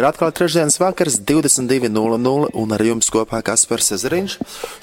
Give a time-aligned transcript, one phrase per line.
[0.00, 4.36] Ir atkal trešdienas vakars, 22.00, un ar jums kopā Kaspars Ezeriņš.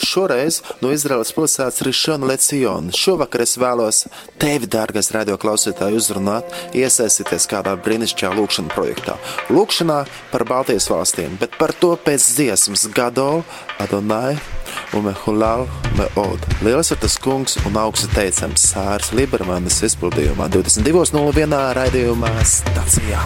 [0.05, 2.93] Šoreiz no Izraels pilsētas Rišona Leciona.
[2.93, 4.03] Šovakar es vēlos
[4.37, 9.17] tevi, dārgais radio klausītāji, uzrunāt, iesaistīties kādā brīnišķīgā lūkšanā projektā.
[9.49, 9.97] Lūkšanā
[10.35, 13.41] par Baltijas valstīm, bet par to pēc dziesmas Gado,
[13.81, 14.35] Adonai
[14.93, 15.65] un Mehulal
[15.97, 16.45] Meod.
[16.61, 21.59] Liels ir tas kungs un augsts teicams Sārs Libermanis izpildījumā 22.01.
[21.81, 23.25] raidījumā stacijā.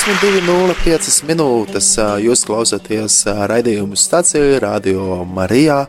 [0.00, 1.86] Esmu 2,05 minūtes.
[2.24, 3.18] Jūs klausāties
[3.50, 5.82] raidījumu stācijā, Radio Marijā.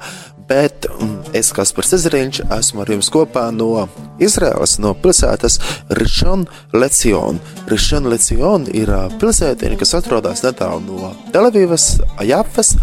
[0.50, 0.84] Bet
[1.32, 3.86] es, Kaspars Ezeriņš, esmu ar jums kopā no
[4.20, 5.56] Izraels, no pilsētas
[5.96, 6.44] Rishon
[6.76, 7.40] Lecion.
[7.72, 8.92] Rishon Lecion ir
[9.22, 11.88] pilsētiņa, kas atrodas netālu no Televīvas,
[12.28, 12.74] Japfas.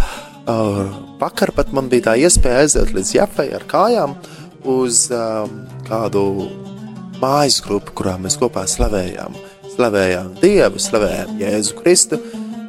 [1.21, 4.17] Vakar pat man bija tā iespēja aiziet līdz Japfai ar kājām
[4.65, 5.05] uz
[5.93, 6.25] kādu
[7.21, 9.37] mājas grupa, kurā mēs kopā slavējām.
[9.79, 12.17] Slavējām Dievu, slavējām Jēzu Kristu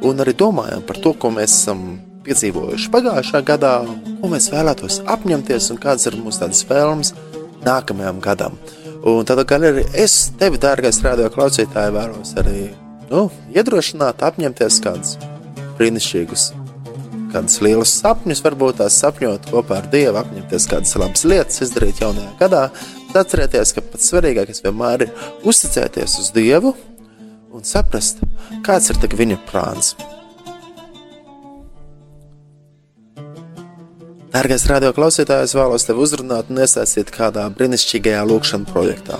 [0.06, 1.80] un arī domājām par to, ko mēs esam
[2.22, 3.72] piedzīvojuši pagājušā gadā,
[4.20, 7.10] ko mēs vēlētos apņemties un kādas ir mūsu tādas vēlmes
[7.66, 8.54] nākamajam gadam.
[9.10, 12.68] Un tad arī es tevi, dārgais radio klausītāji, vēlos arī
[13.10, 13.26] nu,
[13.58, 15.16] iedrošināt, apņemties kādus
[15.80, 16.52] brīnišķīgus
[17.34, 22.30] kādus lielus sapņus, varbūt tās sapņot kopā ar Dievu, apņemties kādas labas lietas, izdarīt jaunajā
[22.38, 22.62] gadā.
[23.10, 26.74] Tad atcerieties, ka pats svarīgākais vienmēr ir uzticēties uz Dievu
[27.60, 28.22] un saprast,
[28.64, 29.92] kāds ir viņa plāns.
[34.30, 39.18] Dārgais radio klausītājs, vēlos tevi uzrunāt un iesaistīt kādā brīnišķīgajā lūkšanā projektā.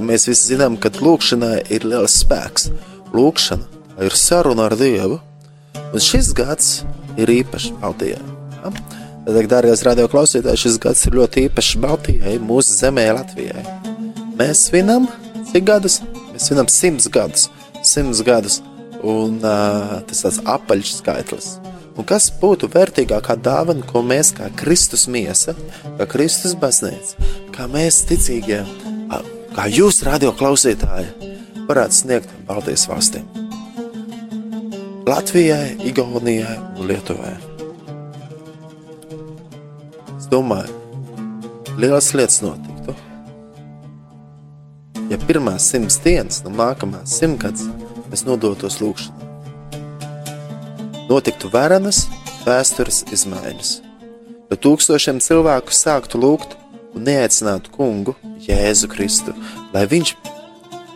[0.00, 2.70] Mēs visi zinām, ka lūkšanai ir liels spēks.
[3.12, 5.20] Lūkšana ir saruna ar Dievu,
[5.92, 6.80] un šis gads
[7.20, 8.18] ir īpašs Baltijai.
[8.56, 8.72] Ja?
[8.72, 13.62] Tad, dārgais radio klausītāji, šis gads ir ļoti īpašs Baltijai, mūsu zemē, Latvijai.
[14.40, 15.06] Mēs svinam
[15.52, 16.00] cik gadus?
[16.42, 17.48] Svinam simts gadus.
[17.86, 18.60] Simts gadus.
[19.02, 21.52] Un uh, tas tāds apaļš skaitlis.
[21.98, 25.54] Un kas būtu vērtīgākā dāvana, ko mēs kā Kristus miesa,
[25.98, 28.62] kā Kristus baznīca, kā mēs ticīgie,
[29.52, 31.12] kā jūs radio klausītāji,
[31.68, 33.28] varētu sniegt Baltijas valstīm?
[35.04, 37.36] Latvijai, Igaunijai un Lietuvai.
[40.16, 40.72] Es domāju,
[41.76, 42.71] lielas lietas notiktu.
[45.12, 47.66] Ja pirmās simts dienas no nākamās simtgadus
[48.08, 49.26] mēs nodotos lūkšanai,
[51.10, 52.06] notiktu varenas
[52.46, 53.74] vēstures izmaiņas,
[54.48, 56.56] jo tūkstošiem cilvēku sāktu lūgt
[56.96, 58.16] un neaicinātu kungu
[58.46, 59.36] Jēzu Kristu,
[59.76, 60.14] lai viņš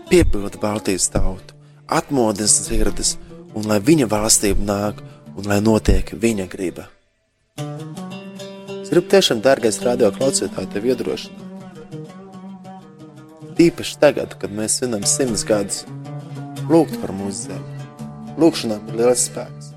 [0.08, 1.52] piepilda Baltijas tautu,
[1.84, 3.18] atmodina sirdis
[3.52, 5.04] un lai viņa valstība nāk,
[5.36, 6.88] un lai notiek viņa griba.
[8.80, 11.45] Es gribu tiešām, dārgais radio klausītāji, tevi iedrošināt.
[13.56, 15.86] Tīpaši tagad, kad mēs svinam simts gadus,
[16.68, 17.86] lūgt par mūsu zemi.
[18.36, 19.70] Lūkšanām ir liels spēks.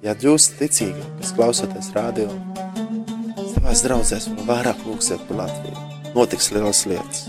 [0.00, 2.30] Ja jūs ticīgi, kas klausoties radio,
[3.52, 5.84] savās draudzēs vēl vairāk lūksiet par Latviju,
[6.14, 7.26] notiks lielas lietas.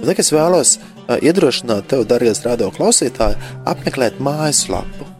[0.00, 0.78] Un es vēlos
[1.20, 3.36] iedrošināt tevi, darbie radio klausītāji,
[3.68, 5.12] apmeklēt mājaslapu.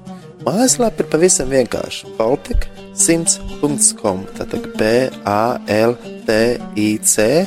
[0.46, 2.16] Mājaslapa ir pavisam vienkārša.
[2.16, 4.24] Baltika 100.com.
[4.40, 4.88] Tātad B,
[5.28, 6.38] A, L, T,
[6.80, 7.44] I, C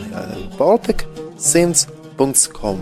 [0.59, 1.05] Baltika
[1.39, 2.81] 100.com.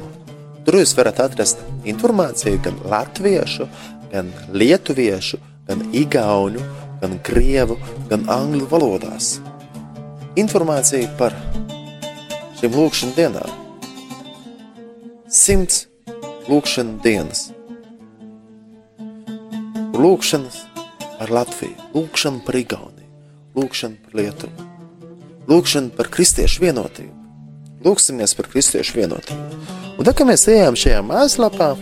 [0.65, 3.67] Tur jūs varat atrast informāciju gan latviešu,
[4.13, 6.61] gan lietuviešu, gan igauņu,
[7.03, 7.77] gan krievu,
[8.09, 9.41] gan angļu valodās.
[10.41, 11.33] Informācija par
[12.61, 13.51] šīm lūkšanām dienām.
[15.29, 15.87] Simts
[16.49, 17.41] lūkšanas dienas.
[19.95, 20.57] Lūkšanas
[21.19, 22.94] par Latviju, lūkšana par Igauniju,
[23.55, 24.69] lūkšana par Lietuvu,
[25.51, 27.13] lūkšana par kristiešu vienotību.
[27.85, 29.59] Lūksimies par kristiešu vienotību.
[29.99, 31.75] Un tad, kad mēs ejam šajā mājaslapā,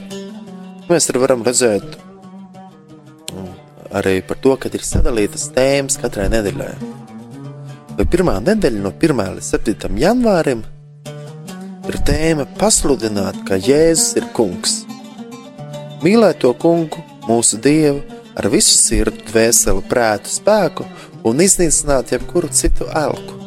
[0.89, 1.85] mēs arī varam redzēt
[3.31, 3.53] mm,
[4.01, 6.73] arī par to, ka ir sadalītas tēmas katrai nedēļai.
[7.97, 9.23] Vai pirmā nedēļa no 1.
[9.37, 9.95] līdz 7.
[10.03, 10.65] janvārim
[11.87, 14.81] ir tēma pasludināt, ka Jēzus ir kungs.
[16.03, 16.99] Mīlēt to kungu,
[17.29, 18.03] mūsu dievu,
[18.35, 20.89] ar visu sirdi, dvēseli, prātu, spēku
[21.29, 23.39] un iznīcināt jebkuru citu elku.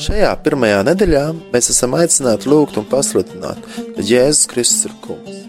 [0.00, 3.58] Šajā pirmajā nedēļā mēs esam aicināti lūgt un pasludināt,
[3.96, 5.42] ka Jēzus Kristus ir kungs.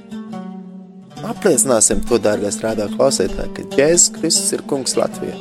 [1.32, 5.38] Apliecināsim to, dārgais rādā klausītāji, ka Jēzus Kristus ir kungs Latvijā.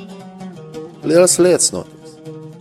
[1.02, 2.14] Lielas lietas notiks,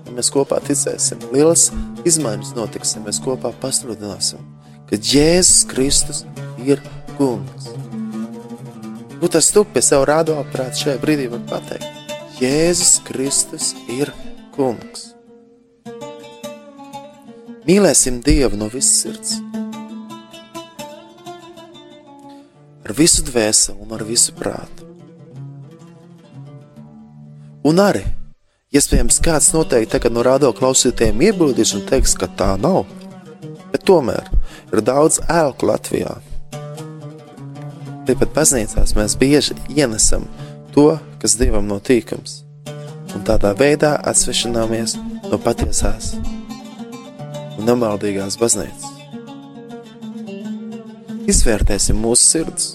[0.08, 1.22] ja mēs kopā ticēsim.
[1.36, 1.68] Lielas
[2.08, 4.42] izmaiņas notiks, ja mēs kopā pasludināsim,
[4.90, 6.26] ka Jēzus Kristus
[6.66, 6.82] ir
[7.20, 7.70] kungs.
[9.20, 11.99] Nu, tas tu pie sev rādāprāt šajā brīdī var pateikt.
[12.40, 14.14] Jēzus Kristus ir
[14.56, 15.10] kungs.
[17.68, 19.34] Mīlēsim Dievu no visas sirds.
[22.88, 24.88] Ar visu dvēseli un ar visu prātu.
[27.68, 28.06] Un arī
[28.70, 32.84] Iespējams, kāds noteikti tagad no rādo klausītājiem iebildīs un teiks, ka tā nav.
[33.74, 34.30] Bet tomēr
[34.70, 36.12] ir daudz ēku Latvijā.
[38.06, 40.30] Tāpat baznīcās mēs bieži ienesam
[40.76, 42.44] to, kas Dievam no tīkams,
[43.16, 44.96] un tādā veidā atsvešināmies
[45.30, 46.14] no patiesās
[47.60, 48.88] un nemaldīgās baznīcas.
[51.30, 52.72] Izvērtēsim mūsu sirdis.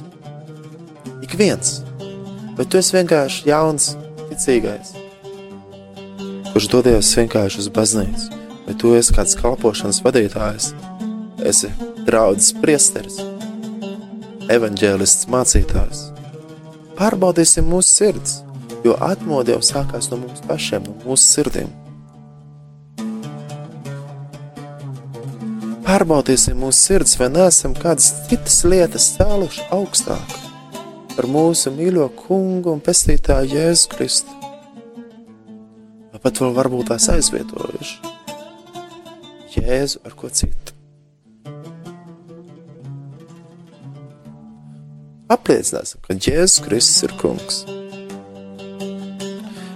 [1.24, 1.80] Ik viens,
[2.58, 3.94] vai tu esi vienkārši jauns,
[4.28, 4.92] ticīgais,
[6.52, 10.72] kurš dodies vienkārši uz baznīcu, vai tu esi kāds kalpošanas vadītājs,
[11.48, 11.72] esi
[12.04, 13.18] draudzes priesteris,
[14.52, 16.13] evaņģēlists mācītājs.
[16.98, 18.40] Pārbaudīsim mūsu sirds
[18.84, 21.70] jo atmodu jau sākās no mums pašiem, no mūsu sirdīm.
[25.84, 30.38] Pārbaudīsim mūsu sirds, vai neesam kādas citas lietas cēluši augstāk
[31.14, 34.32] par mūsu mīļo kungu un pestītāju Jēzu Kristu.
[36.12, 38.14] Vai pat vēl varbūt tās aizvietojuši
[39.54, 40.73] Jēzu ar ko citu.
[45.34, 47.64] Apliecināsim, ka Jēzus Kristus ir kungs.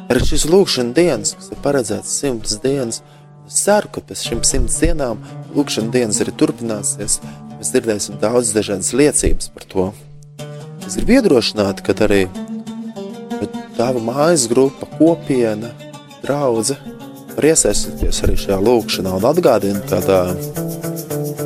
[0.09, 3.03] Arī šis lūkšanas dienas, kas ir paredzēts simtas dienas,
[3.49, 5.21] es ceru, ka pēc šīm simts dienām
[5.57, 7.19] lūkšanas dienas arī turpināsies.
[7.59, 9.89] Mēs dzirdēsim daudz dažādas liecības par to.
[10.87, 12.23] Es gribu iedrošināt, ka arī
[13.77, 15.75] tava mājas grupa, kopiena,
[16.23, 16.79] draudze
[17.35, 20.01] var iesaistīties arī šajā lūkšanā un atgādina, ka,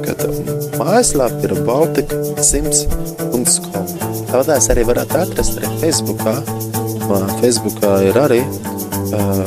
[0.07, 3.87] ka mājaslāpa ir Baltika 100.com.
[4.33, 6.35] Tādās arī varat atrast arī Facebookā,
[7.43, 8.41] Facebookā ir arī
[9.13, 9.45] uh,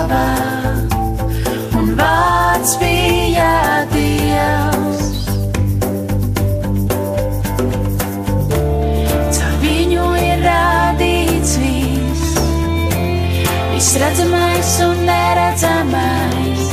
[0.00, 0.28] Dieva,
[1.76, 3.48] un vārds bija
[3.92, 5.10] Dievs.
[9.36, 12.32] Caur viņu ir rādīts viss,
[13.74, 16.64] viss redzamais un neredzamais,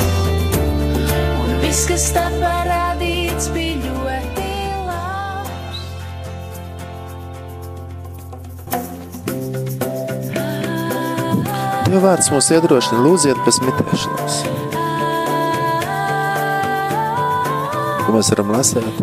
[1.43, 2.29] un viss, kas tā
[11.97, 14.35] Dieva vārds mūs iedrošina lūdziet bez mitēšanās.
[18.03, 18.99] Ko mēs varam lasīt?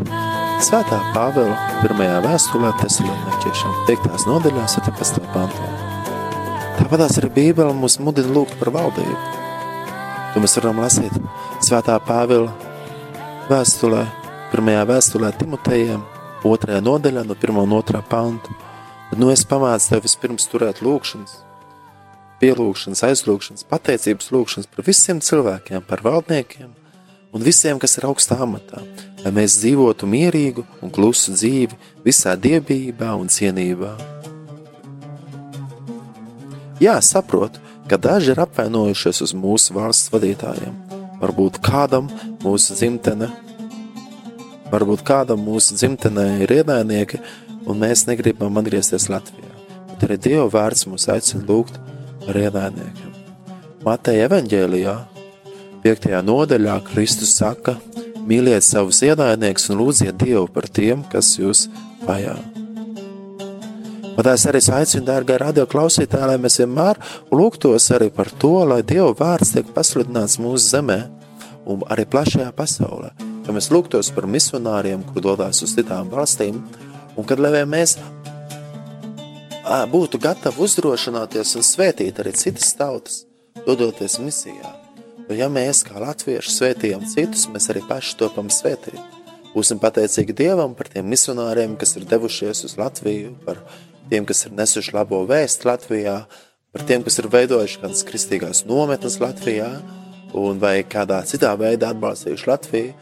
[0.62, 4.28] Svētā Pāvila pirmajā vēstulē Tesaloniķiešiem 5.
[4.30, 5.26] nodaļā 17.
[5.34, 5.66] pantā.
[6.76, 9.16] Tāpat arī Bībele mūs mudina lūgt par valdību.
[10.36, 11.18] To mēs varam lasīt
[11.66, 12.54] Svētā Pāvila
[13.48, 14.04] vēstulē,
[14.52, 16.06] pirmajā vēstulē Timotejiem,
[16.46, 17.58] otrajā nodaļā no 1.
[17.64, 18.04] un 2.
[18.06, 18.54] panta.
[19.10, 21.40] Tad nu es pamācu tev vispirms turēt lūkšanas,
[22.40, 26.72] pielūgšanas, aizlūgšanas, pateicības lūgšanas par visiem cilvēkiem, par valdniekiem
[27.34, 28.82] un visiem, kas ir augstā amatā,
[29.24, 33.94] lai mēs dzīvotu mierīgu un klusu dzīvi visā dievībā un cienībā.
[36.82, 40.74] Jā, saprotu, ka daži ir apvainojušies uz mūsu valsts vadītājiem.
[41.20, 42.10] Varbūt kādam
[42.42, 43.30] mūsu dzimtene,
[44.72, 47.20] varbūt kādam mūsu dzimtenē ir ienaidnieki,
[47.70, 49.50] un mēs negribam atgriezties Latvijā.
[49.90, 51.78] Bet arī Dieva vārds mūs aicina lūgt
[52.24, 53.12] par ienaidniekiem.
[53.84, 54.96] Mateja evaņģēlijā,
[55.84, 56.10] 5.
[56.24, 57.76] nodaļā, Kristus saka:
[58.24, 61.66] Mīliet savus ienaidniekus un lūdziet Dievu par tiem, kas jūs
[62.08, 62.36] vajā.
[64.14, 67.00] Un es arī aicinu, dārgā radio klausītāji, lai mēs vienmēr
[67.34, 71.00] lūgtos arī par to, lai Dieva vārds tiek pasludināts mūsu zemē
[71.66, 73.10] un arī plašajā pasaulē.
[73.44, 76.62] Ka mēs lūgtos par misionāriem, kur dodas uz citām valstīm,
[77.18, 77.98] un kad lai mēs
[79.64, 83.24] būtu gatavi uzdrošināties un svētīt arī citas tautas,
[83.66, 84.74] dodoties misijā.
[85.28, 89.00] Jo ja mēs kā latvieši svētījam citus, mēs arī paši topam svētīt.
[89.54, 93.62] Būsim pateicīgi Dievam par tiem misionāriem, kas ir devušies uz Latviju, par
[94.10, 96.16] tiem, kas ir nesuši labo vēstu Latvijā,
[96.74, 99.70] par tiem, kas ir veidojuši kādas kristīgās nometnes Latvijā.
[100.34, 102.94] un vai kādā citā veidā atbalstījuši Latviju,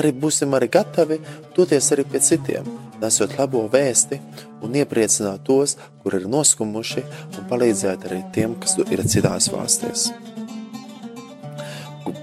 [0.00, 1.18] arī būsim arī gatavi
[1.56, 2.64] doties arī pie citiem,
[3.02, 4.20] nesot labo vēsti
[4.64, 7.04] un iepriecināt tos, kur ir noskumuši,
[7.38, 10.08] un palīdzēt arī tiem, kas ir citās valstīs.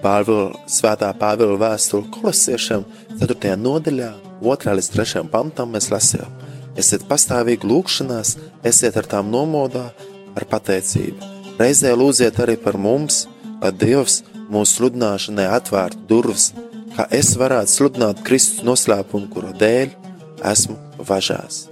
[0.05, 2.83] Pāvila, svētā Pāvila vēstule kolosiešiem
[3.21, 3.55] 4.
[3.57, 4.75] nodaļā, 2.
[4.77, 5.23] līdz 3.
[5.33, 6.29] pantam mēs lasījām.
[6.77, 8.35] Esiet pastāvīgi lūkšanās,
[8.67, 9.87] esiet ar tām nomodā,
[10.35, 11.31] ar pateicību.
[11.57, 13.23] Reizē lūdziet arī par mums,
[13.61, 16.49] lai Dievs mūsu sludināšanai atvērtu durvis,
[16.97, 20.04] kā es varētu sludināt Kristus noslēpumu, kura dēļ
[20.51, 21.65] esmu važās.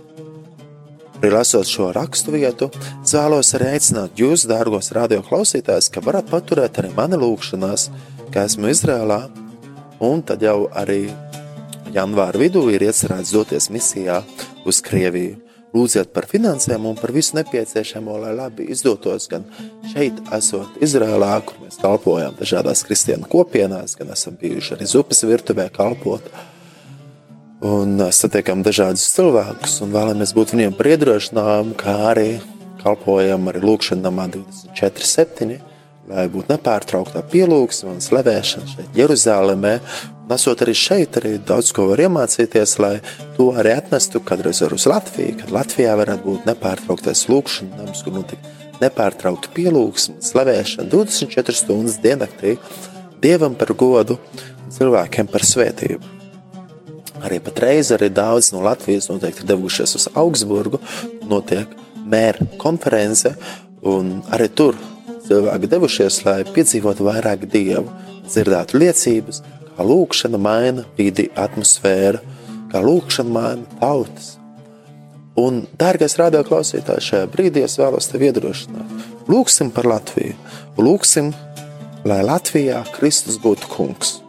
[1.24, 2.68] Arī lasot šo rakstu vietu,
[3.00, 7.88] es vēlos arī aicināt jūs, dārgos radioklausītājus, ka varat paturēt arī mani lūgšanās,
[8.34, 9.22] ka esmu Izrēlā,
[10.03, 11.06] un tad jau arī
[11.96, 14.20] janvāra vidū ir iecerēts doties misijā
[14.68, 15.39] uz Krieviju.
[15.74, 19.48] Lūdziet par finansēm un par visu nepieciešamo, lai labi izdotos gan
[19.89, 25.72] šeit, esot Izrēlā, kur mēs kalpojam dažādās kristiānu kopienās, gan esam bijuši arī zupas virtuvē
[25.74, 26.27] kalpot.
[27.63, 32.32] Un satiekam dažādus cilvēkus un vēlamies būt viņiem par iedrošinājumu, kā arī
[32.84, 35.62] kalpojam arī lūkšanā 24.7
[36.10, 39.74] lai būtu nepārtrauktā pielūgsme un slavēšana šeit, Jeruzalemē.
[40.29, 42.96] Nesot arī šeit, arī daudz ko var iemācīties, lai
[43.38, 48.51] to arī atnestu kādreiz uz Latviju, kad Latvijā varētu būt nepārtrauktais lūkšana, nams, kur notiek
[48.84, 52.58] nepārtraukta pielūgsme, slavēšana 24 stundas diennaktī,
[53.24, 56.23] Dievam par godu un cilvēkiem par svētību.
[57.24, 60.79] Arī patreiz arī daudz no Latvijas noteikti ir devušies uz Augsburgu,
[61.29, 61.72] notiek
[62.09, 63.33] mēra konference,
[63.83, 64.77] un arī tur
[65.27, 67.88] cilvēki devušies, lai piedzīvotu vairāk dievu,
[68.27, 69.42] dzirdētu liecības,
[69.74, 72.22] kā lūkšana maina vidi, atmosfēru,
[72.72, 74.33] kā lūkšana maina tautas.
[75.40, 78.92] Un, dārgais radioklausītājs, šajā brīdī es vēlos tevi iedrošināt.
[79.31, 80.36] Lūksim par Latviju,
[80.77, 81.31] lūksim,
[82.05, 84.20] lai Latvijā Kristus būtu kungs.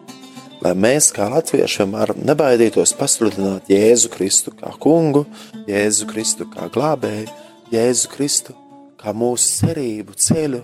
[0.65, 5.27] Lai mēs, kā latvieši, vienmēr nebaidītos pasludināt Jēzu Kristu kā kungu,
[5.69, 7.29] Jēzu Kristu kā glābēju,
[7.75, 8.57] Jēzu Kristu
[9.01, 10.63] kā mūsu cerību ceļu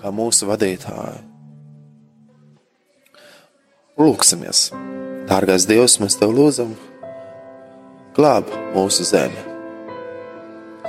[0.00, 1.22] kā mūsu vadītāju.
[4.02, 4.72] Lūksimies!
[5.30, 6.74] Dārgais Dievs, mēs Tev lūdzam,
[8.18, 9.38] glāb mūsu zemi.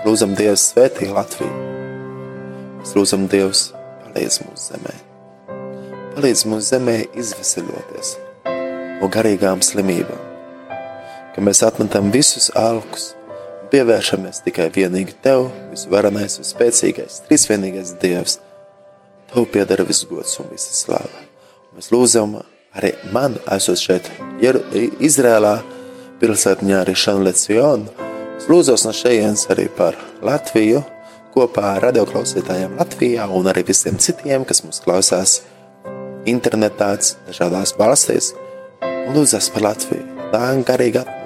[0.08, 1.54] Lūdzam, Dievs, svētī Latviju.
[2.82, 3.68] Mēs lūdzam, Dievs,
[4.02, 5.13] palīdz mūsu zemē.
[6.14, 8.14] Palīdz mūsu zemē izveseļoties
[9.02, 10.24] no garīgām slimībām,
[11.34, 18.40] ka mēs atmetam visus alkus un pievēršamies tikai vienīgi Tev, visvarenais, visspēcīgais, trīsvienīgais Dievs–
[19.34, 21.24] Tev pieder viss gods un visa slāva.
[21.74, 22.36] Mēs lūdzam
[22.78, 24.10] arī man, esot šeit
[25.02, 25.56] Izrēlā,
[26.22, 27.90] pilsētņā arī Šanlecionu.
[28.38, 30.84] Es lūdzos no šejienes arī par Latviju,
[31.34, 35.40] kopā ar radioklausītājiem Latvijā un arī visiem citiem, kas mums klausās
[36.30, 36.94] internetā,
[37.28, 38.34] dažādās valstīs.
[39.14, 41.20] Lūdzas par Latviju, tā garīgi atmodu.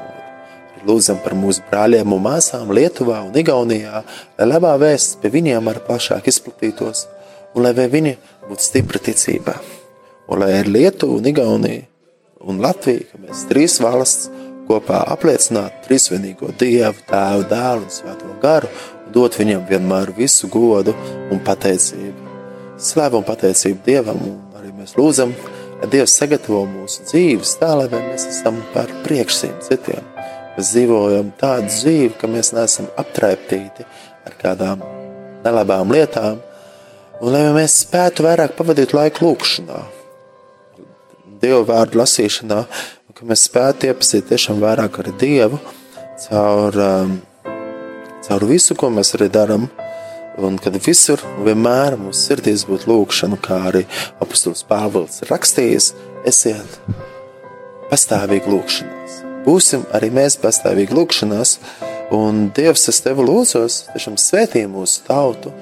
[0.88, 4.04] Lūdzam par mūsu brāļiem un māsām Lietuvā un Igaunijā,
[4.38, 7.08] lai labā vēsts pie viņiem ar plašāk izplatītos
[7.56, 8.16] un lai viņi
[8.48, 9.58] būtu stipri ticībā.
[10.28, 11.86] Un lai ar Lietuvu, un Igauniju
[12.48, 14.30] un Latviju, ka mēs trīs valsts
[14.68, 18.70] kopā apliecinātu trīsvienīgo Dievu, Tēvu, Dēlu un Svēto garu,
[19.06, 20.96] un dot viņam vienmēr visu godu
[21.32, 22.26] un pateicību.
[22.78, 24.36] Slēvu un pateicību Dievam, un
[24.88, 25.36] mēs lūdzam,
[25.78, 30.04] lai Dievs sagatavo mūsu dzīves tā, lai mēs esam par priekšsīm citiem.
[30.56, 33.86] Mēs dzīvojam tādu dzīvi, ka mēs neesam aptraiptīti
[34.26, 34.82] ar kādām
[35.46, 36.40] nelabām lietām,
[37.18, 39.80] Un lai mēs spētu vairāk pavadīt laiku lūkšanā,
[41.42, 42.58] Dieva vārdu lasīšanā,
[43.10, 45.58] un ka mēs spētu iepazīt tiešām vairāk ar Dievu
[46.24, 47.16] caur, um,
[48.26, 49.68] caur visu, ko mēs arī darām.
[50.38, 53.88] Un kad visur vienmēr mūsu sirdīs būtu lūkšana, kā arī
[54.22, 55.94] apustulis Pāvils rakstījis,
[56.30, 56.78] esiet
[57.90, 59.16] pastāvīgi lūkšanās.
[59.48, 61.56] Būsim arī mēs pastāvīgi lūkšanās,
[62.14, 65.54] un Dievs, es tevi lūdzos, tiešām svētī mūsu tautu,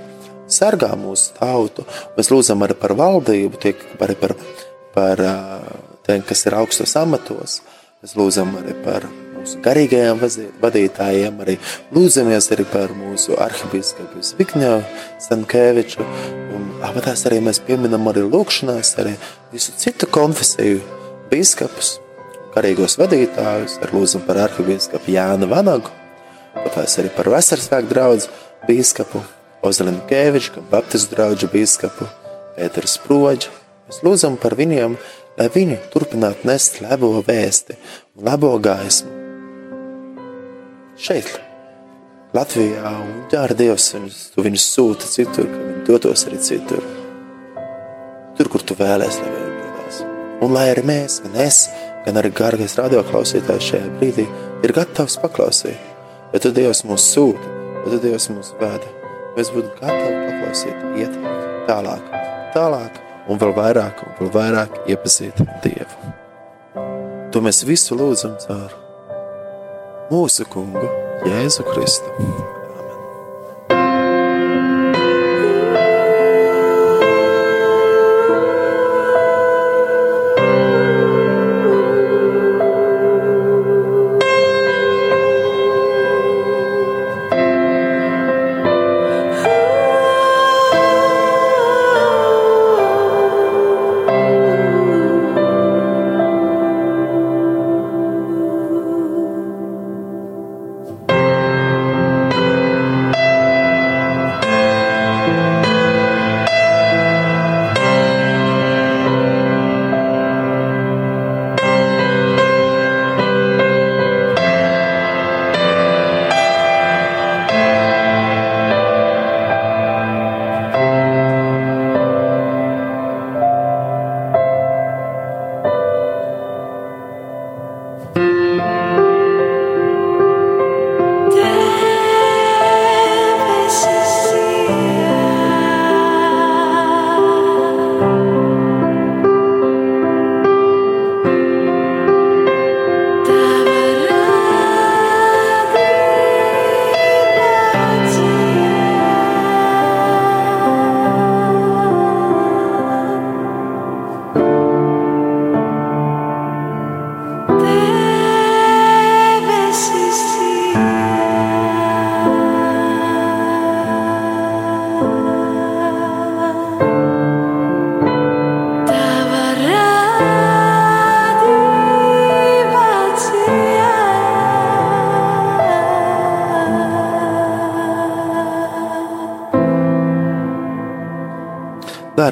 [0.51, 1.85] sargā mūsu tautu.
[2.17, 4.35] Mēs lūdzam arī par valdību, tiek arī par,
[4.97, 5.23] par
[6.03, 7.61] tiem, kas ir augstos amatos.
[8.03, 9.07] Mēs lūdzam arī par
[9.45, 10.21] mūsu garīgajiem
[10.61, 11.55] vadītājiem, arī
[11.93, 14.79] lūdzamies arī par mūsu arhibīskapu Zbigņevu
[15.21, 16.05] Stankēviču.
[16.55, 19.13] Un apatās arī mēs pieminam arī lūkšanās arī
[19.53, 20.81] visu citu konfesiju
[21.29, 21.99] bīskapus,
[22.55, 25.93] garīgos vadītājus, arī lūdzam par arhibīskapu Jānu Vanagu,
[26.55, 28.31] apatās arī par Vesarsvēku draudzu
[28.65, 29.21] bīskapu
[29.65, 32.07] Ozlinu Kēviču, Baptistu draugu bīskapu
[32.55, 33.53] Pēteru Sproģu.
[33.85, 34.97] Mēs lūdzam par viņiem,
[35.37, 37.77] lai viņi turpinātu nest labo vēsti
[38.15, 39.24] un labo gaismu.
[40.95, 41.27] Šeit,
[42.31, 46.85] Latvijā, un ģēra Dievs viņus, tu viņus sūta citur, ka viņi dotos arī citur.
[48.37, 49.97] tur, kur tu vēlēsies, lai viņi piedalās.
[50.43, 51.57] Un lai arī mēs, gan es,
[52.05, 54.25] gan arī garīgais radioklausītājs šajā brīdī
[54.63, 55.91] ir gatavs paklausīt,
[56.31, 57.51] jo tu Dievs mūs sūta,
[57.83, 58.87] jo tu Dievs mūs veda.
[59.35, 61.19] Mēs būtu gatavi paklausīt, iet
[61.67, 62.07] tālāk,
[62.55, 66.15] tālāk un vēl vairāk, un vēl vairāk iepazīt Dievu.
[67.35, 68.84] To mēs visu lūdzam caur
[70.11, 70.85] mūsu kungu
[71.25, 72.54] Jēzu Kristu.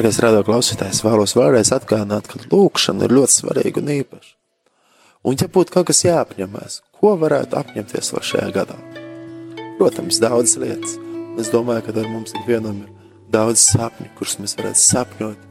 [0.04, 4.34] Dārgais radio klausītājs, vēlos vēlreiz atgādināt, ka lūkšana ir ļoti svarīga un īpaša.
[5.24, 8.76] Un, ja būtu kaut kas jāapņemās, ko varētu apņemties vēl šajā gadā?
[9.78, 10.98] Protams, daudzas lietas.
[11.40, 12.92] Es domāju, ka ar mums ikvienam ir
[13.32, 15.50] daudz sapņu, kurus mēs varētu sapņot.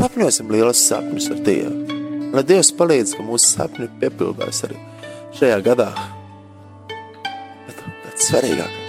[0.00, 2.00] Sapņosim lielus sapņus ar Dievu.
[2.34, 4.82] Lai Dievs palīdz, ka mūsu sapņi piepildās arī
[5.38, 5.92] šajā gadā.
[6.90, 8.83] Bet pats svarīgākais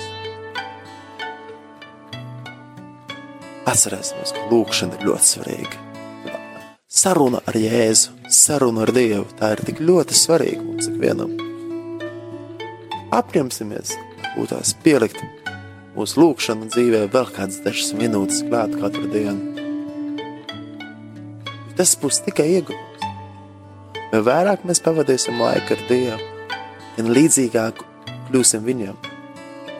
[3.65, 5.80] Atcerēsimies, ka lūkšana ir ļoti svarīga.
[6.86, 11.32] Saruna ar Jēzu, saruna ar Dievu, tā ir tik ļoti svarīga mums ikvienam.
[13.17, 13.95] Apņemsimies,
[14.36, 15.17] būtās pielikt
[15.95, 19.56] mūsu lūkšanu dzīvē vēl kādas dažas minūtes klāt katru dienu.
[21.75, 23.10] Tas būs tikai ieguvums.
[24.13, 26.21] Jo vairāk mēs pavadīsim laiku ar Dievu,
[27.01, 27.82] un līdzīgāk
[28.30, 29.01] kļūsim Viņam,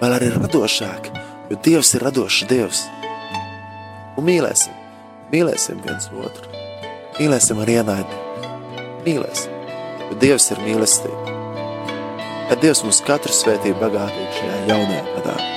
[0.02, 1.14] vēl arī radošāk,
[1.54, 2.86] jo Dievs ir radošs Dievs
[4.16, 4.76] un mīlēsim.
[5.32, 6.52] Mīlēsim viens otru.
[7.20, 8.54] Mīlēsim ar ienaidnieku.
[9.06, 9.58] Mīlēsim,
[10.10, 11.36] jo Dievs ir mīlestība.
[12.50, 15.55] Lai Dievs mums katru svētību bagātīgi šajā jaunajā gadā.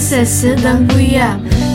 [0.00, 1.28] Kuris esi danguje.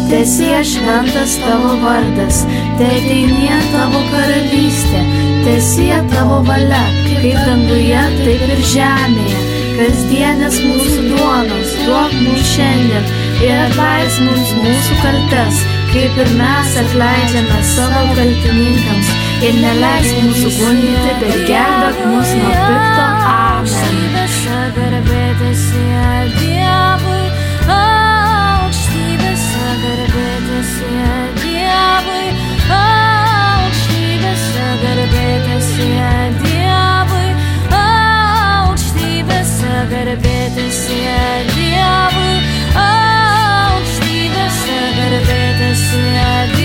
[0.10, 2.44] Tiesie šventas tavo vardas,
[2.80, 5.02] teitinė tavo karalystė,
[5.46, 9.42] tiesie tavo valia, kaip danguje, taip ir žemėje.
[9.76, 13.06] Kasdienės mūsų duonos, duok mums šiandien
[13.44, 15.62] ir atleis mums mūsų kaltes,
[15.92, 23.08] kaip ir mes atleidžiame savo kaltininkams ir neleis mūsų gundyti, bet gelbėk mus nuo pikto.
[23.36, 24.06] Amen.
[39.86, 42.26] Sagara beta se adiabo
[42.76, 45.20] Oh, estiva Sagara
[45.76, 46.02] se
[46.34, 46.65] adiabo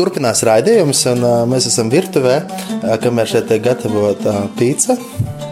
[0.00, 2.38] Turpinās raidījums, un mēs esam virtuvē,
[3.02, 4.96] kamēr šeit tiek gatavota pīca.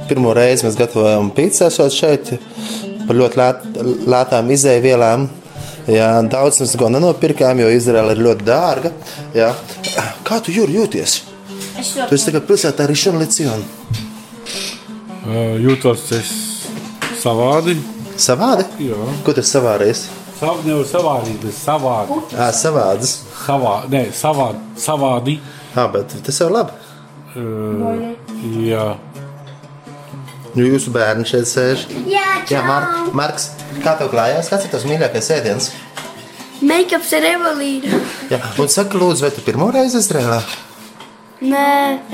[0.09, 2.31] Pirmo reizi mēs gatavojam pīci, esot šeit
[3.05, 3.67] par ļoti lēt,
[4.09, 5.27] lētām izēvielām.
[5.93, 8.95] Jā, daudz mēs neko nenopirkām, jo Izraela ir ļoti dārga.
[9.37, 9.51] Jā.
[10.25, 11.19] Kā tu jūri jūties?
[11.81, 13.65] Es Tu esi tagad pilsētā arī šodien.
[15.29, 16.33] Uh, Jūtos es
[17.21, 17.77] savādi.
[18.17, 18.65] Savādi?
[18.89, 20.07] Jā, Ko tu esi savārījis?
[20.41, 22.23] Sav, nevar savādīt, bet savādi.
[22.33, 23.19] Ā, savādas.
[23.49, 24.61] Savā, ne, savādi.
[24.77, 25.39] savādi.
[25.73, 26.77] Ā, bet tas jau labi.
[27.39, 28.13] Uh,
[28.69, 28.91] jā,
[30.59, 31.85] Nu, jūsu bērni šeit sēž.
[32.09, 33.51] Jā, Jā, Mar Marks,
[33.85, 34.49] kā tev klājās?
[34.51, 35.69] Kāds ir tavs mīļākais ēdiens?
[36.65, 38.01] Make-ups ar Evelīnu.
[38.33, 40.41] Jā, un saka, lūdzu, vai tu pirmo reizi Izrēlā?
[41.47, 41.69] Nē,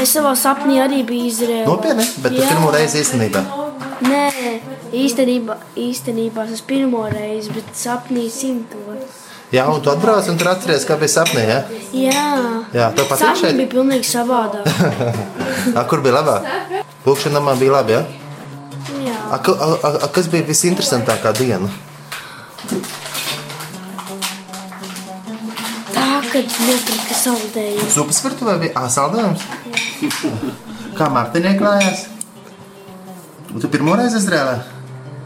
[0.04, 1.64] es savā sapnī arī biju Izrēlā.
[1.70, 2.50] Nopietni, bet tu Jā.
[2.52, 3.44] pirmo reizi īstenībā.
[4.04, 4.24] Nē,
[4.92, 8.83] īstenībā, īstenībā tas pirmo reizi, bet sapnī simto.
[9.52, 11.44] Jā, un tu atbrauc un tur atceries, kā bija sapnī.
[11.46, 11.58] Ja?
[11.94, 12.24] Jā,
[12.74, 13.56] Jā, tev patīk sapnī šeit?
[13.60, 14.66] bija pilnīgi savādāk.
[15.78, 16.48] A, kur bija labāk?
[17.06, 17.92] Lūkšanā man bija labi.
[17.94, 18.02] Ja?
[19.04, 19.18] Jā.
[19.30, 21.68] A, a, a, a, kas bija visinteresantākā diena?
[25.94, 27.90] Tā, kad nopirka saldējumu.
[27.94, 29.44] Zupas virtuvē bija A, saldējums.
[30.98, 32.04] Kā Mārtiņai klājās?
[33.54, 34.56] Un Tu pirmo reizi Izrēlā?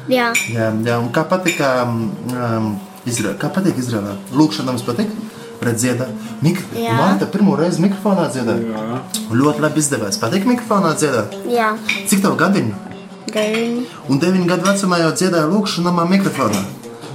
[0.08, 2.68] Jā, Jā, jā, un kā patika um,
[3.06, 3.36] Izrēlā?
[3.38, 4.16] Kā patīk Izrēlā?
[4.34, 5.12] Lūkšanā mums patīk?
[5.62, 6.06] Redz, dziedā.
[6.42, 6.94] Mik Jā.
[6.94, 9.00] Marta pirmo reizi mikrofonā dziedāja.
[9.34, 10.18] Ļoti labi izdevās.
[10.22, 11.34] Patīk mikrofonā dziedāt.
[11.50, 11.72] jā.
[12.06, 12.74] Cik tev gadiņu?
[13.28, 13.86] Deviņi.
[14.08, 16.62] Un 9 gadu vecumā jau dziedāja lūkšanā mikrofonā.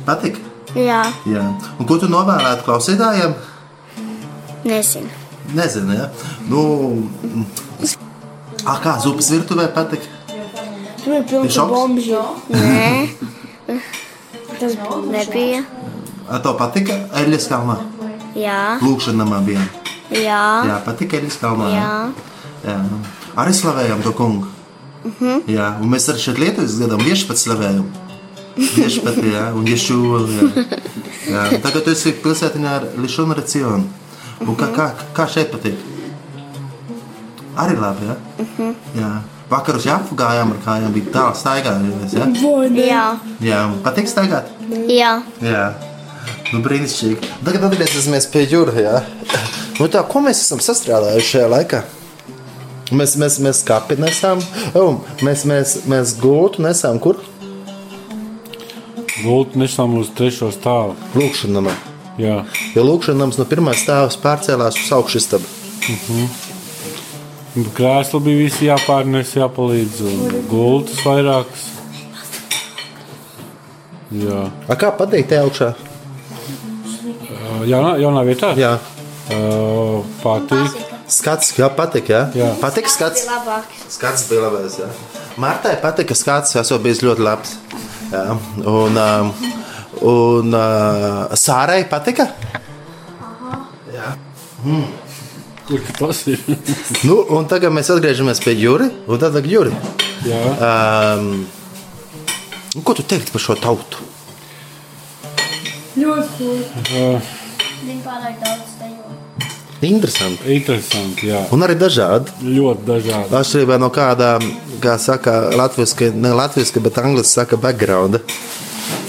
[0.05, 0.37] Patīk?
[0.75, 1.43] Jā, Jā.
[1.79, 3.33] Un ko tu novēlētu klausītājiem?
[4.65, 5.09] nezinu.
[5.53, 6.09] Nezinu, ja?
[6.49, 7.07] Nu,
[8.65, 10.01] ah, kā zupas virtuvē patīk?
[11.03, 12.21] Tur ir pilns bombžu.
[12.49, 13.09] Nē,
[14.69, 15.63] tas nebija.
[16.29, 17.77] A, tev patika Eļas kalnā?
[18.35, 19.65] Jā, Lūkšanā bija.
[20.11, 21.69] jā, Jā, patika Eļas kalnā.
[21.73, 21.91] jā.
[22.65, 22.77] jā.
[23.35, 24.47] Arī slavējam to kungu.
[25.03, 25.41] Uh -huh.
[25.47, 27.85] Jā, un mēs arī šeit Lietuvas gadam viešpats slavējam.
[28.55, 30.65] Viešpats, jā, un Ješua, jā.
[31.33, 31.61] jā.
[31.61, 33.83] Tagad tu esi pilsētiņā ar Lišonu Racionu.
[34.39, 35.75] Un kā, kā, kā šeit patīk?
[37.57, 38.15] Arī labi, jā?
[38.39, 38.73] Uh -huh.
[38.95, 39.11] Jā.
[39.51, 42.27] Vakar uz Jāfu gājām ar kājām, bija tālu staigājumies, jā?
[42.79, 43.07] Jā,
[43.43, 44.47] Jā, patīk staigāt?
[44.89, 45.11] jā.
[45.43, 45.65] Jā,
[46.53, 47.33] nu, brīnišķīgi.
[47.45, 48.79] Tagad atgriezīsimies pie jūras.
[48.79, 49.03] Jā.
[49.79, 51.83] Nu, tā, ko mēs esam sastrādājuši šajā laikā?
[52.93, 54.41] Mēs, mēs, mēs kapi nesām,
[54.77, 57.19] oh, mēs, mēs, mēs gultu nesām kur?
[59.23, 60.95] Gultu nesam uz trešo stāvu.
[61.17, 61.73] Lūkšanamā.
[62.21, 62.43] Jā,
[62.75, 65.45] Jo lūkšanams no pirmā stāvs pārcēlās uz augšustabu.
[66.13, 66.27] Un
[67.77, 69.99] krēsli bija visi jāpārnes, jāpalīdz.
[70.09, 71.67] Un gultas vairākas.
[74.13, 75.73] Jā, A kā patīk te augšā?
[77.65, 78.53] jaunā, jaunā vietā.
[78.57, 78.77] Jā,
[79.31, 80.73] Uh, patīk.
[81.07, 82.25] skats, jā, patīk, jā.
[82.35, 82.49] Jā.
[82.59, 83.23] Patīk skats.
[83.25, 83.85] Labāks.
[83.95, 84.89] Skats bija labais, jā.
[85.39, 87.53] Martai patika skats, esot bijis ļoti labs.
[88.11, 88.25] Jā.
[88.67, 89.31] Un, um,
[90.01, 92.27] un uh, Sārai patika?
[95.67, 96.39] Kur tas ir?
[97.07, 98.89] Nu, un tagad mēs atgriežamies pie Juri.
[99.07, 99.71] Un tad Juri.
[100.27, 101.45] Jā, Um,
[102.83, 103.99] ko tu teiktu par šo tautu?
[108.43, 109.11] Daudz dejo.
[109.83, 110.47] Interesanti.
[110.55, 111.27] interesanti.
[111.27, 112.31] Jā, Un arī dažādi.
[112.39, 113.35] ļoti dažādi.
[113.35, 114.37] Atšķirībā no kāda,
[114.83, 118.21] kā saka, latviešu, ne latviešu, bet angļuiski saka, background.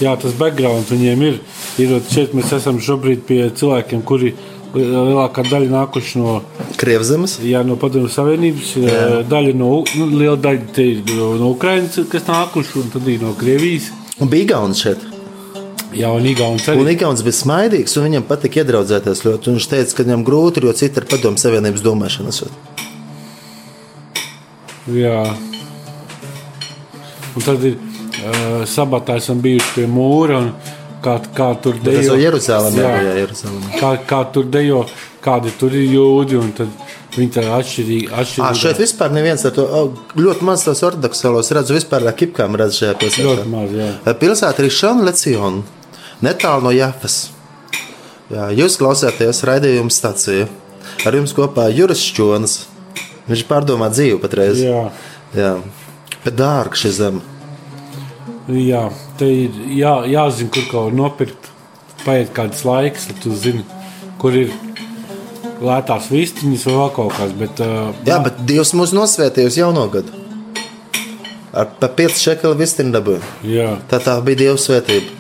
[0.03, 1.39] Jā, tas background viņiem ir.
[1.78, 4.35] ir šeit mēs esam šobrīd pie cilvēkiem, kuri
[4.75, 6.37] lielākā daļa nākuši no,
[6.81, 7.39] Krievzemes.
[7.47, 9.01] jā, no Padomju Savienības, jā.
[9.31, 11.01] daļa no, nu, liela daļa
[11.41, 13.93] no Ukrainas, kas nākuši, un tad ir no Krievijas.
[14.20, 15.11] Un bija Gauns šeit.
[15.95, 16.97] Jā, un Igauns Un arī.
[16.97, 19.51] Igauns bija smaidīgs, un viņam patika iedraudzēties ļoti.
[19.51, 22.35] Un Viņš teica, ka viņam grūti ir, jo citi ir padomu savienības domāšana.
[22.35, 22.51] esot.
[24.91, 25.20] Jā.
[27.35, 30.74] Un tad ir uh, sabatā esam bijuši pie mūra, un
[31.05, 32.14] kā, kā tur Tas dejo.
[32.14, 32.92] jau Jeruzalemē Jā.
[33.00, 33.14] bija.
[33.22, 33.72] Jeruzalemē.
[33.80, 34.84] Kā, kā tur dejo,
[35.24, 36.68] kādi tur ir jūdi, un tad
[37.14, 38.09] viņi tā atšķirīgi.
[38.11, 39.66] À, atšķirīgi šeit vispār neviens ar to
[40.18, 41.76] ļoti maz tos ortodoksalos redzu.
[41.76, 43.28] Vispār ar kipkām redzu šajā pilsētā.
[43.28, 43.90] Ļoti maz, jā.
[44.24, 45.62] Pilsēta ir Šona Leciona,
[46.24, 47.18] netālu no Jafas.
[48.32, 50.48] Jā, jūs klausāties raidījuma stācijā.
[51.05, 52.64] Ar jums kopā Juris Čonas.
[53.28, 54.59] Viņš pārdomā dzīvi patreiz.
[54.61, 54.86] Jā.
[55.36, 55.52] Jā.
[56.24, 57.20] Bet dārga šī zeme.
[58.49, 58.88] Jā,
[59.18, 61.51] te ir jā, jāzina, kur kaut ko nopirkt.
[62.05, 63.62] Paiet kāds laiks, tad tu zini,
[64.20, 64.51] kur ir
[65.64, 67.32] lētās vistiņas vai vēl kaut kas.
[67.38, 70.12] Bet, uh, Jā, bet Dievs mūs nosvētīja uz jauno gadu.
[71.55, 73.22] Ar pa 5 šekeli vistini dabūju.
[73.49, 75.14] jā, Tā tā bija Dieva svētība.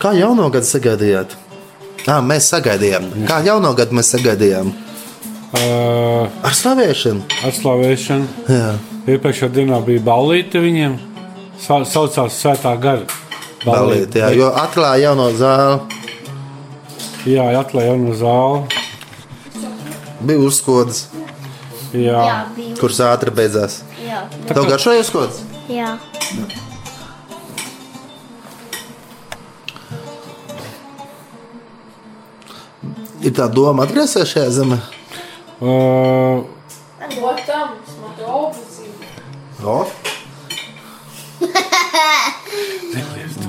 [0.00, 1.34] Kā jauno gadu sagaidījāt?
[2.08, 3.10] À, mēs sagaidījām.
[3.28, 4.70] Kā jauno gadu mēs sagaidījām?
[5.52, 7.26] uh, Ar slavēšanu.
[7.44, 8.26] atslavēšana.
[8.48, 8.70] Jā.
[9.10, 10.96] Iepriekšējā dienā bija balīte viņiem.
[11.60, 13.04] Sa saucās Svētā gara.
[13.64, 15.98] Balīt, jā, jo atklāja jauno zāli.
[17.28, 18.62] jā atklāja no zāle.
[20.20, 21.06] Bija uzkodas,
[21.92, 22.74] Jā, Jā, bija.
[22.78, 23.80] kuras ātri beidzās.
[24.06, 25.40] Jā, Tev garšoja uzkodas?
[25.68, 25.96] jā.
[33.20, 34.78] Ir tā doma atgriezties šajā zemē.
[35.60, 36.40] uh,
[37.10, 38.86] Protams, man te obligāti.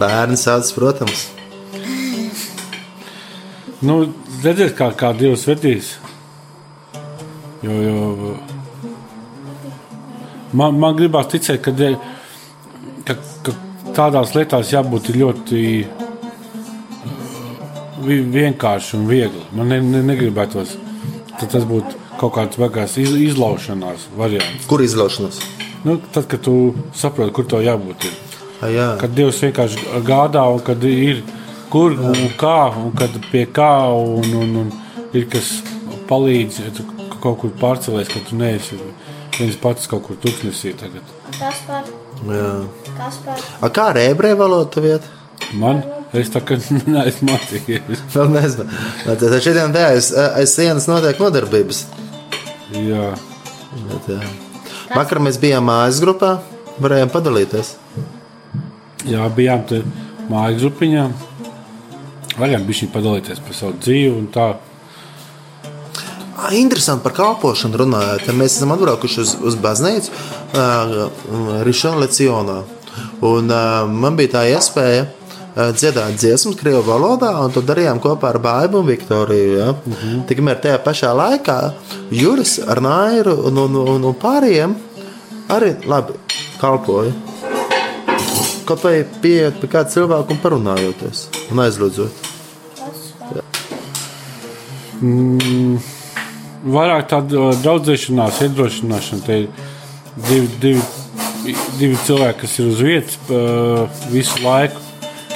[0.01, 0.07] O.
[0.07, 1.27] Bērni sauc, protams.
[3.81, 3.97] nu,
[4.43, 5.95] redziet, kā, kā Dievs vedīs.
[7.61, 8.35] Jo, jo,
[10.57, 11.73] man, man gribās ticēt, ka,
[13.05, 13.53] ka, ka
[13.97, 15.61] tādās lietās jābūt ļoti
[18.05, 19.45] vi- vienkārši un viegli.
[19.53, 20.75] Man ne, ne, negribētos,
[21.37, 24.65] tad tas būtu kaut kāds beigās iz, izlaušanās variants.
[24.69, 25.41] Kur izlaušanās?
[25.85, 28.09] Nu, tad, kad tu saproti, kur to jābūt.
[28.09, 28.30] Ir.
[28.61, 28.87] A, jā.
[29.01, 31.23] Kad Dievs vienkārši gādā, un kad ir
[31.71, 35.53] kur un kā, un kad pie kā, un, un, un ir kas
[36.09, 36.85] palīdz, ja tu
[37.21, 38.77] kaut kur pārcēlies, ka tu neesi
[39.37, 41.15] viens pats kaut kur tuksnesī tagad.
[41.39, 41.89] Kas par?
[42.27, 42.51] jā.
[42.99, 43.41] Kas par?
[43.61, 45.09] A, kā ar ebreju valodu tev iet?
[45.57, 45.81] Man,
[46.17, 46.59] es tā kā
[46.95, 48.05] neesmu mācījies.
[48.13, 48.69] Vēl nezinu.
[49.07, 51.85] Bet tad šodien tā aiz, aiz sienas notiek nodarbības.
[52.71, 53.09] Jā,
[53.71, 54.19] Bet, jā.
[54.91, 56.35] Vakar mēs bijām mājas grupā,
[56.83, 57.75] varējām padalīties.
[59.09, 59.81] Jā bijām te
[60.31, 61.05] mājas grupiņā.
[62.39, 64.51] Varējām bišķiņ padalīties par savu dzīvi un tā.
[66.57, 68.31] Interesanti par kalpošanu runājot.
[68.33, 70.13] Mēs esam atbraukuši uz, uz baznīcu
[71.67, 72.61] Rišana Lecionā.
[73.23, 78.33] Un, uh, man bija tā iespēja uh, dziedāt dziesmas Krievijas valodā, un to darījām kopā
[78.33, 79.57] ar Bābu un Viktoriju.
[79.59, 79.69] Ja?
[79.69, 80.23] Uh -huh.
[80.27, 81.73] Tikmēr tajā pašā laikā
[82.11, 84.75] Juris ar Nairu un, un, un, un pārējiem
[85.49, 86.13] arī labi
[86.59, 87.30] kalpoja.
[88.71, 92.19] Kaut vai pieiet pie kāda cilvēka un parunājoties un aizlūdzot.
[96.71, 99.25] Vairāk tāda uh, draudzēšanās, iedrošināšana.
[99.25, 99.49] Te ir
[100.29, 104.79] divi, divi, divi cilvēki, kas ir uz vietas uh, visu laiku.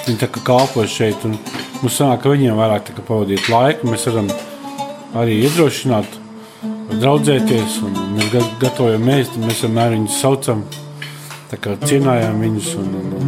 [0.05, 1.27] Viņi tā kā kalpo šeit.
[1.81, 3.91] Mums sanāk, ka viņiem vairāk pavadīt laiku.
[3.91, 4.31] Mēs varam
[5.11, 6.21] arī iedrošināt
[7.03, 7.81] draudzēties,
[8.15, 10.63] mēs ga- gatavojam ēst, un mēs vienmēr viņus saucam,
[11.51, 13.27] Tā kā cienājām viņus un, un, un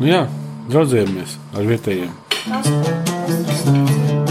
[0.00, 0.22] nu jā,
[0.70, 2.16] draudzējamies ar vietējiem.
[2.48, 4.27] Tas, tas, tas, tas.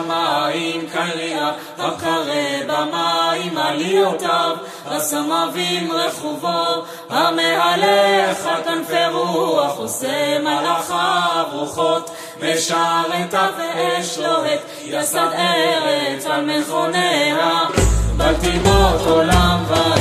[0.00, 2.26] נוטה שמיים כיריעה, הקרב
[2.66, 15.28] במים עליותיו, הסמבים רכובו, המהלך על כנפי רוח, עושה מלאכיו רוחות, משרתיו ואש לוהט, יסד
[15.32, 17.58] ארץ על מכוניה,
[18.16, 20.00] בלטימות עולם ועד.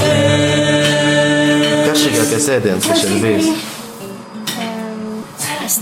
[1.89, 3.47] Garšīgākais ēdiens, kas ir bijis.
[5.65, 5.75] Es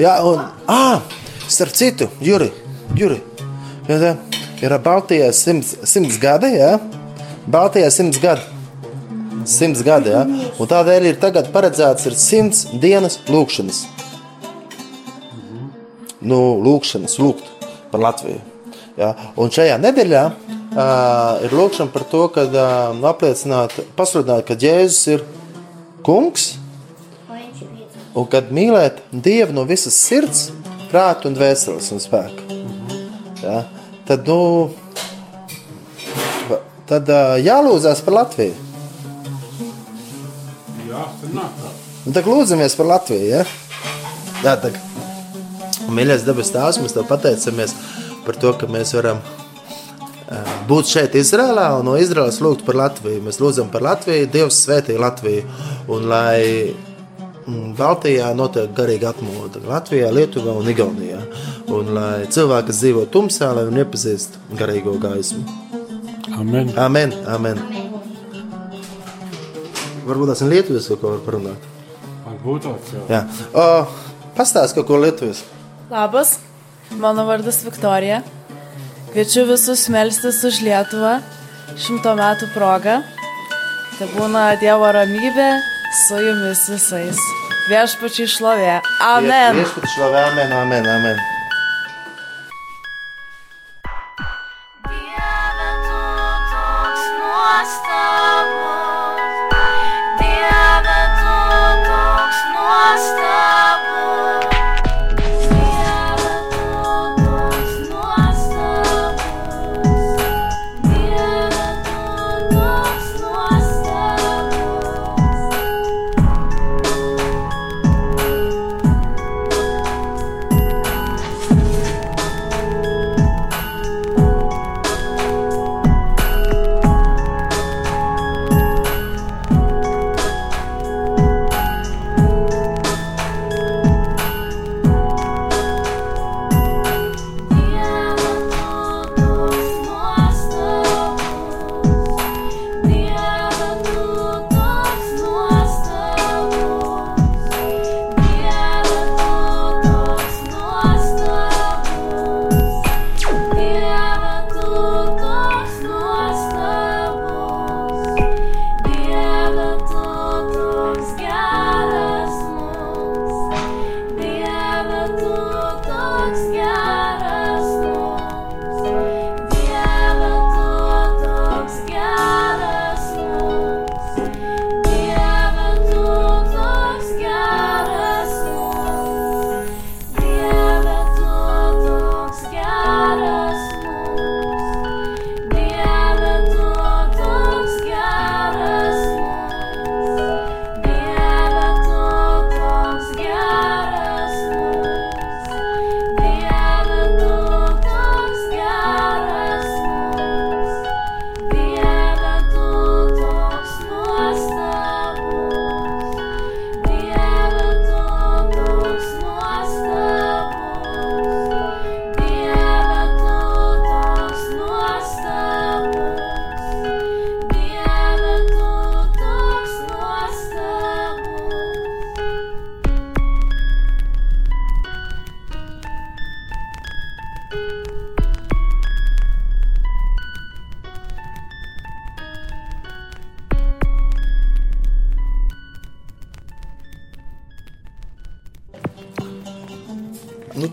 [0.00, 0.40] Jā, un,
[0.72, 1.02] ah,
[1.52, 2.48] starp citu, Juri,
[2.96, 3.18] Juri
[3.88, 4.12] ja, tā,
[4.62, 6.76] ir Baltijā simts, simts gadi, jā,
[7.50, 8.48] Baltijā simts gadi.
[9.48, 10.22] Simts gadi, jā,
[10.56, 13.82] un tādēļ ir tagad paredzēts ir simts dienas lūkšanas.
[16.22, 18.38] Nu, lūkšanas, lūgt par Latviju.
[18.96, 25.16] Jā, un šajā nedēļā uh, ir lūkšana par to, ka uh, apliecināt, pasludināt, ka Jēzus
[25.16, 25.26] ir
[26.06, 26.52] kungs,
[28.12, 30.50] Un kad mīlēt Dievu no visas sirds,
[30.90, 32.58] prāta un dvēseles un spēka,
[33.40, 33.62] ja,
[34.08, 34.68] tad, nu,
[36.90, 38.54] tad ā, jālūdzas par Latviju.
[40.92, 41.06] Jā.
[41.32, 43.28] Nu, tad lūdzamies par Latviju.
[43.32, 43.44] Ja?
[44.42, 44.74] Jā, tā
[45.92, 47.74] mīļais dabas tēvs, mēs tev pateicamies
[48.26, 49.22] par to, ka mēs varam
[50.68, 53.22] būt šeit, Izrēlā, un no Izraēlas lūgt par Latviju.
[53.26, 55.44] Mēs lūdzam par Latviju, Dievs svētī Latviju.
[55.92, 56.72] Un lai
[57.48, 61.18] Baltijā notiek garīga atmoda, Latvijā, Lietuvā un Igaunijā.
[61.72, 65.42] Un lai cilvēki, kas dzīvo tumsā, lai viņi iepazīst garīgo gaismu.
[66.38, 66.70] Amen.
[66.78, 67.58] Amen, amen.
[70.06, 71.66] Varbūt tas ir Lietuvas, ko var parunāt.
[72.28, 73.02] Varbūt tāds jau.
[73.10, 73.24] Jā.
[73.54, 73.66] O,
[74.38, 75.42] pastāst kaut ko Lietuvas.
[75.90, 76.36] Labas,
[76.94, 78.22] mano vardas Viktorija.
[79.10, 81.18] Kviečiu visus melstis už Lietuvą
[81.74, 83.00] šimto metų progą.
[83.98, 85.50] Tai būna Dievo ramybė
[85.92, 87.20] su jumis visais.
[87.68, 88.80] Viešpačiui šlovė.
[89.04, 89.60] Amen.
[89.60, 91.41] Viešpats šlavē, amen, amen, amen.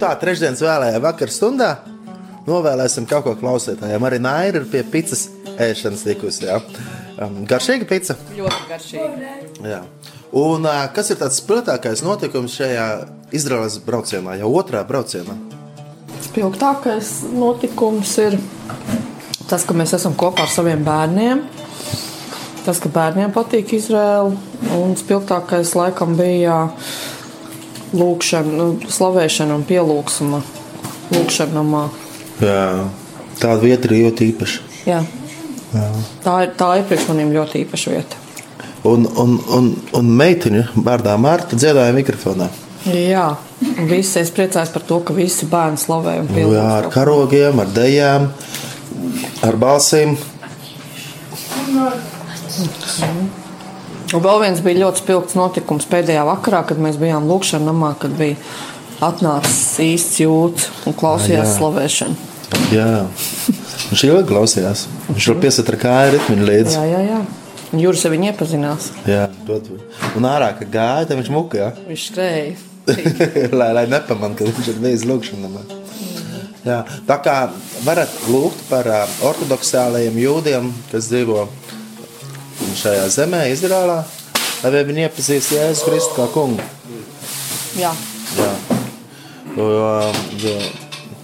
[0.10, 1.68] Tā, trešdienas vēlējā vakar stundā
[2.48, 4.06] novēlēsim kaut ko klausītājiem.
[4.08, 5.28] Arī Naira ir pie pizzas
[5.62, 6.48] ēšanas tikusi.
[6.48, 6.56] Ja?
[7.22, 8.16] Um, garšīga pizza.
[8.34, 9.28] Ļoti garšīgi.
[9.70, 9.84] Jā.
[10.42, 12.88] Un uh, kas ir tāds spilgtākais notikums šajā
[13.38, 15.36] Izraels braucienā, jau otrā braucienā?
[16.26, 18.40] Spilgtākais notikums ir
[19.46, 21.46] tas, ka mēs esam kopā ar saviem bērniem.
[22.66, 24.34] Tas, ka bērniem patīk Izraela.
[24.74, 26.64] Un spilgtākais laikam bija
[27.96, 30.42] lūkšana, nu, slavēšana un pielūgsma
[31.14, 31.84] lūkšana namā.
[32.44, 32.64] Jā.
[33.40, 34.66] Tāda vieta ir ļoti īpaša.
[34.90, 35.04] Jā.
[36.24, 38.24] Tā ir, tā ir priekš maniem ļoti īpaša vieta.
[38.90, 39.70] Un, un, un,
[40.00, 42.48] un meitiņa vārdā Marta dziedāja mikrofonā.
[42.88, 43.26] Jā,
[43.60, 46.60] un visi es priecājos par to, ka visi bērni slavē un Jā, pielūdz.
[46.64, 48.30] ar karogiem, ar dejām,
[49.44, 50.16] ar balsīm.
[54.16, 58.16] Un vēl viens bija ļoti spilgts notikums pēdējā vakarā, kad mēs bijām lūkšanā namā, kad
[58.18, 58.40] bija
[59.06, 61.58] atnācis īsts jūtas un klausījās Jā.
[61.60, 62.26] slavēšanu.
[62.74, 62.88] Jā,
[63.92, 64.88] viņš ilgi klausījās.
[65.12, 66.76] Viņš vēl piesaka kāju ritmu līdzi.
[66.80, 67.20] Jā, jā, jā.
[67.84, 68.90] Jūras ar viņu iepazinās.
[69.06, 69.78] Jā, ļoti.
[70.18, 71.70] Un ārā, kad gāja, tad viņš mukā.
[71.86, 72.58] Viņš skrēja.
[73.60, 75.66] lai, lai nepamanītu, ka viņš ir bijis lūkšanā.
[76.66, 77.38] Jā, tā kā
[77.86, 78.90] varat lūgt par
[79.30, 81.46] ortodoksālajiem jūdiem, kas dzīvo
[82.78, 83.98] šajā zemē, Izrēlā,
[84.64, 86.66] lai viņi iepazīst Jēzu Kristu kā kungu.
[87.80, 87.94] Jā.
[88.38, 88.52] Jā.
[89.58, 89.68] Jo,
[90.44, 90.56] jo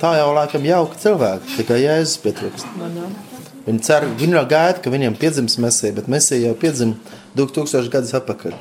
[0.02, 2.70] tā jau laikam jauka cilvēki, tikai Jēzus pietrūkst.
[3.66, 8.14] Viņi cer, viņi jau gaida, ka viņiem piedzims mesija, bet mesija jau piedzima 2000 gadus
[8.20, 8.56] atpakaļ.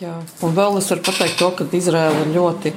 [0.00, 0.12] Jā.
[0.44, 2.72] Un vēl es varu pateikt to, ka Izraela ir ļoti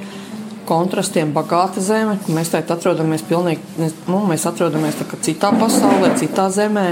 [0.68, 2.16] kontrastiem bagāta zeme.
[2.32, 6.86] Mēs tajā atrodamies pilnīgi, nu, mēs atrodamies citā pasaulē, citā zemē.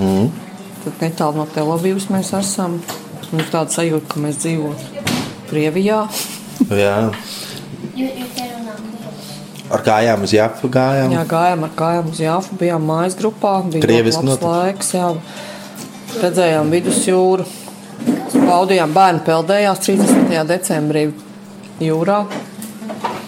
[0.00, 0.45] Mm.
[0.86, 2.78] Tad netālu no Telavīvas mēs esam.
[3.26, 5.14] Mums ir tāda sajūta, ka mēs dzīvojam
[5.50, 6.04] Krievijā.
[6.82, 6.94] Jā,
[9.72, 11.12] ar kājām uz Jāfu gājām.
[11.14, 13.58] Jā, gājām ar kājām uz Jāfu, bijām mājas grupā.
[13.66, 14.54] Bija Krieviski ļoti labs notika.
[14.54, 15.12] laiks, jā.
[16.22, 17.46] Redzējām vidusjūru.
[18.46, 20.36] Baudījām bērnu peldējās 30.
[20.48, 21.06] decembrī
[21.82, 22.20] jūrā.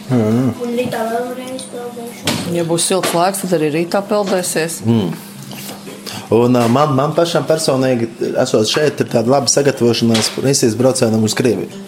[0.09, 0.53] Mm.
[0.65, 2.37] Un rītā vēlreiz peldēšu.
[2.55, 4.81] Ja būs silts laiks, tad arī rītā peldēsies.
[4.87, 5.11] Mm.
[6.35, 11.87] Un man, man pašam personīgi, esot šeit, ir tāda laba sagatavošanās misijas braucienam uz Krieviju.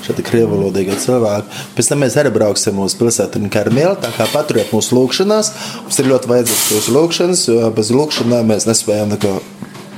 [0.00, 1.58] šādi krievalodīgi cilvēki.
[1.76, 5.52] Pēc tam mēs arī brauksim uz pilsētu karmēlu, tā kā paturiet mūsu lūkšanās.
[5.84, 9.34] Mums ir ļoti vajadzīgs jūsu lūkšanas, jo bez lūkšanām mēs nespējam neko.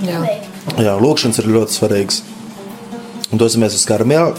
[0.02, 0.22] Jā.
[0.82, 2.22] Jā, lūkšanas ir ļoti svarīgas.
[3.30, 4.34] Un dosimies uz karmēlu.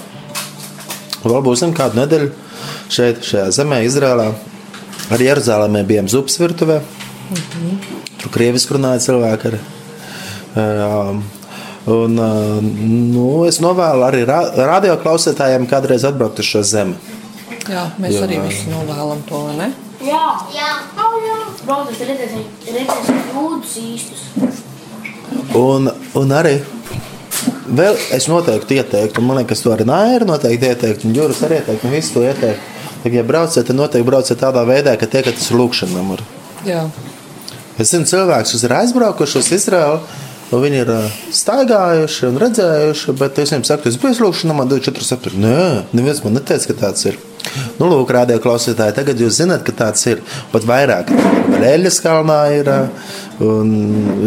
[1.23, 2.33] Vēl būsim kādu nedēļu
[2.91, 4.33] šeit, šajā zemē, Izrēlā.
[5.15, 6.81] Arī Jeruzalemē bijām zupas virtuvē.
[8.21, 9.53] Tur krieviski runāja cilvēki.
[9.53, 9.63] Arī.
[10.53, 11.23] Um,
[11.83, 14.37] Un, uh, nu, es novēlu arī ra
[14.69, 16.95] radio klausītājiem kādreiz atbraukt uz šo zemi.
[17.67, 18.21] Jā, mēs Jā.
[18.23, 19.67] arī visi novēlam to, vai ne?
[20.03, 20.21] Jā,
[20.55, 20.69] jā.
[20.99, 21.35] Oh, jā.
[21.63, 24.23] Braucat, redzēsim, redzēsim jūdus īstus.
[25.59, 26.57] Un, un arī
[27.67, 31.59] vēl es noteikti ieteiktu, un man liekas, to arī Nāra noteikti ieteiktu, un Juris arī
[31.59, 32.71] ieteiktu, un visi to ieteiktu.
[33.11, 36.27] Ja braucat, tad noteikti brauciet tādā veidā, ka tiekaties ar lūkšanu numuru.
[36.63, 36.85] Jā.
[37.81, 39.99] Es zinu, cilvēks, kas ir aizbraukuši uz Izraelu,
[40.53, 40.97] un viņi ir ā,
[41.33, 45.41] staigājuši un redzējuši, bet es viņiem saku, es biju lūkšanā, man 24 septembrī.
[45.41, 45.63] Nē,
[45.97, 47.17] neviens man neteica, ka tāds ir.
[47.79, 50.21] Nu, lūk, rādījā klausītāji, tagad jūs zināt, ka tāds ir.
[50.53, 51.09] Pat vairāk,
[51.49, 52.77] vēl Eļas kalnā ir, ā,
[53.43, 53.73] un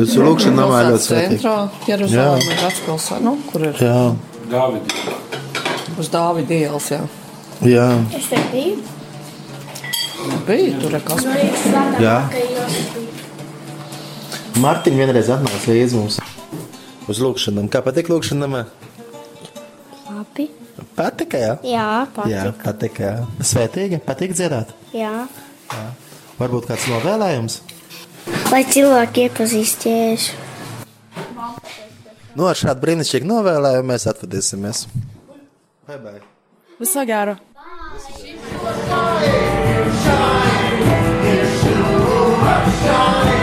[0.00, 1.38] jūsu lūkšanā namā ir ļoti svētīgi.
[1.38, 1.54] centrā,
[1.88, 4.02] Jeruzalemē, vecpilsēta, nu, kur ir Jā,
[4.50, 5.06] Dāvidi.
[6.02, 7.00] uz Dāvida ielas, jā.
[7.70, 7.88] jā,
[8.18, 8.76] Es te biju.
[10.46, 12.16] Bija tur, kas No rīta svētā Jā.
[14.62, 16.16] Mārtiņa vienreiz atnāca līdzi mums
[17.10, 17.66] uz lūkšanām.
[17.72, 18.56] Kā patīk lūkšanām?
[20.08, 20.46] Labi.
[20.96, 21.52] Patika, jā?
[21.66, 21.86] Jā,
[22.28, 22.62] Jā, patīk.
[22.64, 23.02] patika.
[23.10, 23.44] jā.
[23.50, 24.72] Svētīgi, patīk dziedāt.
[24.96, 25.26] Jā.
[26.40, 27.58] Varbūt kāds novēlējums.
[28.52, 30.42] Lai cilvēki iepazīst jēzu.
[32.36, 34.86] Nu, ar šādu brīnišķīgu novēlējumu mēs atvadīsimies.
[35.88, 36.20] Bye, bye.
[36.80, 37.36] Visu gēru!
[42.86, 43.35] Yeah.